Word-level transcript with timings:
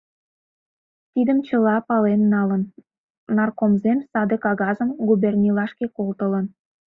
Тидым 1.11 1.39
чыла 1.47 1.75
пален 1.87 2.21
налын, 2.33 2.63
наркомзем 3.35 3.99
саде 4.11 4.35
кагазым 4.43 4.89
губернийлашке 5.07 5.85
колтылын. 5.97 6.45